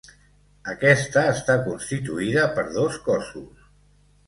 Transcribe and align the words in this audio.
Aquesta 0.71 1.25
està 1.33 1.59
constituïda 1.67 2.49
per 2.57 2.65
dos 2.81 3.01
cossos. 3.11 3.71